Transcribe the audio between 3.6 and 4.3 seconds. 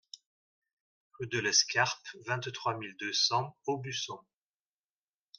Aubusson